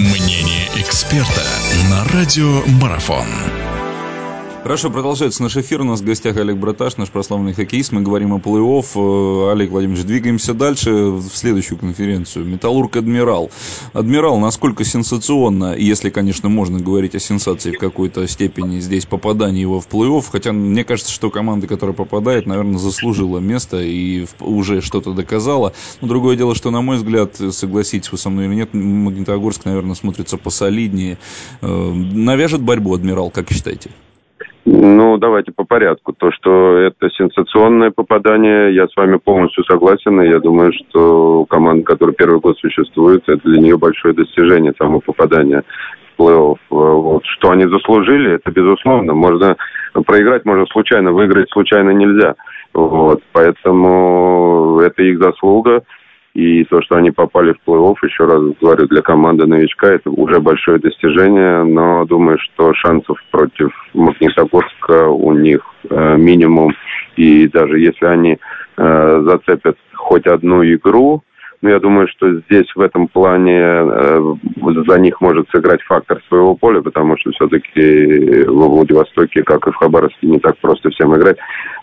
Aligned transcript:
Мнение 0.00 0.66
эксперта 0.76 1.44
на 1.90 2.04
радио 2.04 2.62
Марафон. 2.80 3.69
Хорошо, 4.62 4.90
продолжается 4.90 5.42
наш 5.42 5.56
эфир. 5.56 5.80
У 5.80 5.84
нас 5.84 6.02
в 6.02 6.04
гостях 6.04 6.36
Олег 6.36 6.58
Браташ, 6.58 6.98
наш 6.98 7.08
прославленный 7.08 7.54
хоккеист. 7.54 7.92
Мы 7.92 8.02
говорим 8.02 8.34
о 8.34 8.38
плей-офф. 8.38 9.48
Э, 9.48 9.52
Олег 9.52 9.70
Владимирович, 9.70 10.04
двигаемся 10.04 10.52
дальше 10.52 10.92
в 10.92 11.30
следующую 11.32 11.78
конференцию. 11.78 12.44
Металлург 12.44 12.94
Адмирал. 12.94 13.50
Адмирал, 13.94 14.38
насколько 14.38 14.84
сенсационно, 14.84 15.74
если, 15.74 16.10
конечно, 16.10 16.50
можно 16.50 16.78
говорить 16.78 17.14
о 17.14 17.20
сенсации 17.20 17.72
в 17.72 17.78
какой-то 17.78 18.28
степени 18.28 18.80
здесь 18.80 19.06
попадание 19.06 19.62
его 19.62 19.80
в 19.80 19.88
плей-офф, 19.88 20.26
хотя 20.30 20.52
мне 20.52 20.84
кажется, 20.84 21.10
что 21.10 21.30
команда, 21.30 21.66
которая 21.66 21.96
попадает, 21.96 22.44
наверное, 22.44 22.78
заслужила 22.78 23.38
место 23.38 23.80
и 23.80 24.26
уже 24.40 24.82
что-то 24.82 25.14
доказала. 25.14 25.72
Но 26.02 26.06
другое 26.06 26.36
дело, 26.36 26.54
что, 26.54 26.70
на 26.70 26.82
мой 26.82 26.98
взгляд, 26.98 27.34
согласитесь 27.50 28.12
вы 28.12 28.18
со 28.18 28.28
мной 28.28 28.44
или 28.44 28.56
нет, 28.56 28.74
Магнитогорск, 28.74 29.64
наверное, 29.64 29.94
смотрится 29.94 30.36
посолиднее. 30.36 31.16
Э, 31.62 31.92
навяжет 31.92 32.60
борьбу 32.60 32.94
Адмирал, 32.94 33.30
как 33.30 33.50
считаете? 33.50 33.90
Ну, 34.92 35.18
давайте 35.18 35.52
по 35.52 35.64
порядку. 35.64 36.12
То, 36.12 36.32
что 36.32 36.76
это 36.76 37.08
сенсационное 37.10 37.92
попадание, 37.92 38.74
я 38.74 38.88
с 38.88 38.96
вами 38.96 39.18
полностью 39.18 39.62
согласен. 39.64 40.20
И 40.20 40.28
я 40.28 40.40
думаю, 40.40 40.72
что 40.72 41.44
команда, 41.48 41.84
которая 41.84 42.14
первый 42.14 42.40
год 42.40 42.58
существует, 42.58 43.22
это 43.28 43.40
для 43.48 43.60
нее 43.60 43.78
большое 43.78 44.14
достижение, 44.14 44.72
само 44.76 45.00
попадание 45.00 45.62
в 46.16 46.22
плей-офф. 46.22 46.56
Вот. 46.70 47.24
Что 47.24 47.50
они 47.50 47.66
заслужили, 47.66 48.32
это 48.32 48.50
безусловно. 48.50 49.14
Можно 49.14 49.56
проиграть, 50.06 50.44
можно 50.44 50.66
случайно, 50.66 51.12
выиграть 51.12 51.50
случайно 51.50 51.90
нельзя. 51.90 52.34
Вот. 52.74 53.22
Поэтому 53.32 54.80
это 54.84 55.02
их 55.04 55.22
заслуга. 55.22 55.84
И 56.34 56.64
то, 56.64 56.80
что 56.82 56.96
они 56.96 57.10
попали 57.10 57.52
в 57.52 57.68
плей-офф, 57.68 57.96
еще 58.02 58.24
раз 58.24 58.40
говорю, 58.60 58.86
для 58.86 59.02
команды 59.02 59.46
новичка 59.46 59.88
это 59.88 60.10
уже 60.10 60.40
большое 60.40 60.78
достижение, 60.78 61.64
но 61.64 62.04
думаю, 62.04 62.38
что 62.38 62.72
шансов 62.74 63.18
против 63.32 63.70
Магнитогорска 63.94 65.08
у 65.08 65.32
них 65.32 65.60
э, 65.88 66.16
минимум. 66.16 66.72
И 67.16 67.48
даже 67.48 67.80
если 67.80 68.06
они 68.06 68.38
э, 68.76 69.22
зацепят 69.26 69.76
хоть 69.94 70.26
одну 70.26 70.62
игру, 70.62 71.24
но 71.62 71.68
я 71.68 71.78
думаю, 71.78 72.08
что 72.08 72.40
здесь 72.40 72.66
в 72.74 72.80
этом 72.80 73.08
плане 73.08 73.58
э, 73.58 74.34
за 74.86 74.98
них 74.98 75.20
может 75.20 75.50
сыграть 75.50 75.82
фактор 75.82 76.22
своего 76.28 76.54
поля, 76.54 76.80
потому 76.80 77.18
что 77.18 77.32
все-таки 77.32 78.44
во 78.44 78.68
Владивостоке, 78.68 79.42
как 79.42 79.66
и 79.66 79.70
в 79.70 79.74
Хабаровске, 79.74 80.26
не 80.26 80.38
так 80.38 80.56
просто 80.58 80.90
всем 80.90 81.14
играть. 81.14 81.36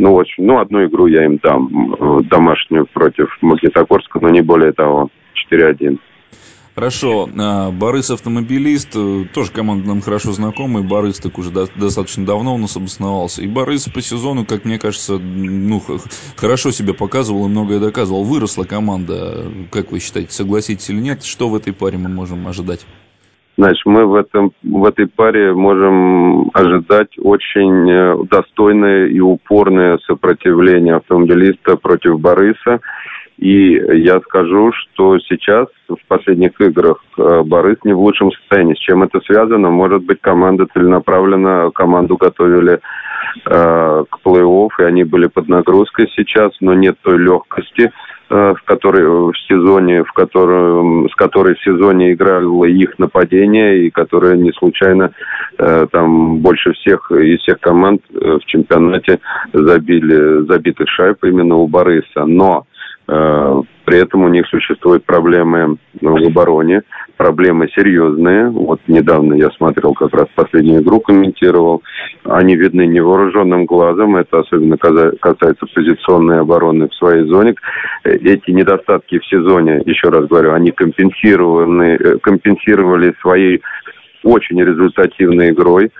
Ну, 0.00 0.14
очень, 0.14 0.44
ну, 0.44 0.58
одну 0.58 0.82
игру 0.86 1.08
я 1.08 1.26
им 1.26 1.36
дам, 1.42 1.92
э, 1.92 2.22
домашнюю 2.22 2.86
против 2.86 3.28
Магнитогорска, 3.42 4.18
но 4.22 4.30
не 4.30 4.40
более 4.40 4.72
того, 4.72 5.10
4-1. 5.34 5.98
Хорошо. 6.74 7.28
А, 7.38 7.70
Борис 7.70 8.10
автомобилист, 8.10 8.92
э, 8.94 9.24
тоже 9.34 9.52
команда 9.52 9.88
нам 9.88 10.00
хорошо 10.00 10.32
знакомый. 10.32 10.84
Борис 10.84 11.18
так 11.18 11.36
уже 11.36 11.50
достаточно 11.50 12.24
давно 12.24 12.54
у 12.54 12.56
нас 12.56 12.78
обосновался. 12.78 13.42
И 13.42 13.46
Борис 13.46 13.90
по 13.90 14.00
сезону, 14.00 14.46
как 14.46 14.64
мне 14.64 14.78
кажется, 14.78 15.18
ну, 15.18 15.82
хорошо 16.34 16.70
себя 16.70 16.94
показывал 16.94 17.44
и 17.44 17.50
многое 17.50 17.78
доказывал. 17.78 18.24
Выросла 18.24 18.64
команда. 18.64 19.52
Как 19.70 19.92
вы 19.92 20.00
считаете, 20.00 20.32
согласитесь 20.32 20.88
или 20.88 21.00
нет? 21.00 21.24
Что 21.24 21.50
в 21.50 21.54
этой 21.54 21.74
паре 21.74 21.98
мы 21.98 22.08
можем 22.08 22.48
ожидать? 22.48 22.86
Значит, 23.60 23.84
мы 23.84 24.06
в, 24.06 24.14
этом, 24.14 24.52
в 24.62 24.86
этой 24.86 25.06
паре 25.06 25.52
можем 25.52 26.50
ожидать 26.54 27.10
очень 27.18 27.90
э, 27.90 28.16
достойное 28.30 29.08
и 29.08 29.20
упорное 29.20 29.98
сопротивление 30.06 30.94
автомобилиста 30.94 31.76
против 31.76 32.18
Бориса. 32.18 32.80
И 33.36 33.72
я 33.72 34.18
скажу, 34.20 34.72
что 34.72 35.18
сейчас 35.18 35.66
в 35.90 35.98
последних 36.08 36.58
играх 36.58 37.04
э, 37.18 37.42
Борис 37.44 37.76
не 37.84 37.92
в 37.92 38.00
лучшем 38.00 38.32
состоянии. 38.32 38.72
С 38.72 38.78
чем 38.78 39.02
это 39.02 39.20
связано? 39.20 39.68
Может 39.68 40.04
быть, 40.04 40.22
команда 40.22 40.66
целенаправленно, 40.72 41.70
команду 41.74 42.16
готовили 42.16 42.80
э, 43.44 44.04
к 44.08 44.18
плей-офф, 44.24 44.70
и 44.78 44.84
они 44.84 45.04
были 45.04 45.26
под 45.26 45.48
нагрузкой 45.48 46.08
сейчас, 46.16 46.52
но 46.62 46.72
нет 46.72 46.96
той 47.02 47.18
легкости, 47.18 47.92
в 48.30 48.62
которой 48.64 49.06
в 49.06 49.36
сезоне, 49.48 50.04
в 50.04 50.12
котором, 50.12 51.08
с 51.08 51.14
которой 51.16 51.56
в 51.56 51.62
сезоне 51.62 52.12
играло 52.12 52.64
их 52.64 52.98
нападение, 52.98 53.86
и 53.86 53.90
которое 53.90 54.36
не 54.36 54.52
случайно 54.52 55.12
э, 55.58 55.86
там 55.90 56.38
больше 56.38 56.72
всех 56.74 57.10
из 57.10 57.40
всех 57.40 57.58
команд 57.58 58.02
э, 58.14 58.38
в 58.40 58.44
чемпионате 58.46 59.18
забили 59.52 60.46
забитых 60.46 60.88
шайб 60.88 61.24
именно 61.24 61.56
у 61.56 61.66
Бориса. 61.66 62.24
Но 62.24 62.66
Э, 62.69 62.69
при 63.10 63.98
этом 63.98 64.22
у 64.22 64.28
них 64.28 64.46
существуют 64.46 65.04
проблемы 65.04 65.76
в 66.00 66.26
обороне, 66.26 66.82
проблемы 67.16 67.68
серьезные. 67.74 68.48
Вот 68.48 68.80
недавно 68.86 69.34
я 69.34 69.50
смотрел 69.50 69.94
как 69.94 70.14
раз 70.14 70.28
последнюю 70.36 70.80
игру, 70.80 71.00
комментировал. 71.00 71.82
Они 72.24 72.54
видны 72.54 72.86
невооруженным 72.86 73.66
глазом. 73.66 74.14
Это 74.14 74.40
особенно 74.40 74.76
касается 74.76 75.66
позиционной 75.74 76.40
обороны 76.40 76.88
в 76.88 76.94
своей 76.94 77.26
зоне. 77.26 77.56
Эти 78.04 78.52
недостатки 78.52 79.18
в 79.18 79.26
сезоне, 79.26 79.82
еще 79.86 80.08
раз 80.08 80.28
говорю, 80.28 80.52
они 80.52 80.70
компенсированы, 80.70 81.96
э, 81.96 82.18
компенсировали 82.18 83.12
своей 83.20 83.60
очень 84.22 84.62
результативной 84.62 85.50
игрой 85.50 85.90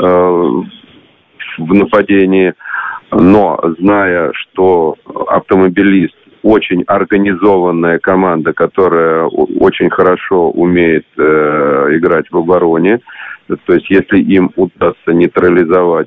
э, 0.00 0.04
в 0.04 1.74
нападении. 1.74 2.54
Но 3.12 3.60
зная, 3.78 4.32
что 4.34 4.96
автомобилист 5.28 6.16
очень 6.46 6.84
организованная 6.86 7.98
команда, 7.98 8.52
которая 8.52 9.24
очень 9.24 9.90
хорошо 9.90 10.50
умеет 10.50 11.04
э, 11.18 11.22
играть 11.96 12.26
в 12.30 12.36
обороне. 12.36 13.00
То 13.48 13.74
есть, 13.74 13.90
если 13.90 14.20
им 14.20 14.52
удастся 14.54 15.12
нейтрализовать 15.12 16.06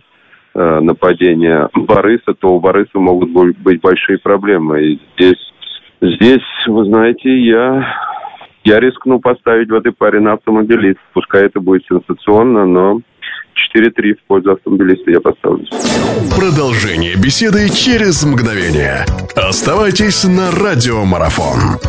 э, 0.55 0.79
нападение 0.79 1.67
Бориса, 1.75 2.33
то 2.39 2.55
у 2.55 2.59
Бориса 2.61 2.99
могут 2.99 3.31
быть 3.31 3.81
большие 3.81 4.17
проблемы. 4.17 4.81
И 4.81 4.99
здесь, 5.17 5.53
здесь, 6.01 6.47
вы 6.67 6.85
знаете, 6.85 7.37
я, 7.37 7.93
я 8.63 8.79
рискну 8.79 9.19
поставить 9.19 9.69
в 9.69 9.73
этой 9.73 9.91
паре 9.91 10.21
на 10.21 10.33
автомобилист. 10.33 10.99
Пускай 11.13 11.47
это 11.47 11.59
будет 11.59 11.83
сенсационно, 11.85 12.65
но 12.65 13.01
4-3 13.75 14.13
в 14.13 14.27
пользу 14.27 14.51
автомобилиста 14.51 15.11
я 15.11 15.19
поставлю. 15.19 15.65
Продолжение 16.33 17.15
беседы 17.15 17.67
через 17.69 18.23
мгновение. 18.23 19.05
Оставайтесь 19.47 20.23
на 20.25 20.51
радиомарафон. 20.51 21.79